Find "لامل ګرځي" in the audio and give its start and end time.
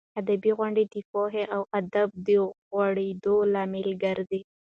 3.53-4.41